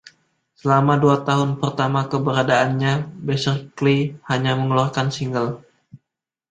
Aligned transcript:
Selama 0.59 0.93
dua 1.03 1.17
tahun 1.27 1.51
pertama 1.61 2.01
keberadaannya, 2.13 2.93
Beserkley 3.27 3.99
hanya 4.29 4.51
mengeluarkan 4.59 5.07
single. 5.15 5.49